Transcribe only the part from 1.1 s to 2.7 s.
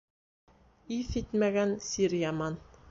итмәгән сир яман